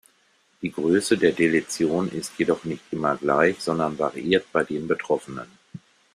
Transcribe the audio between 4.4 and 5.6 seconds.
bei den Betroffenen.